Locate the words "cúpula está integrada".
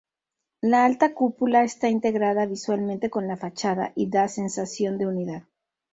1.13-2.47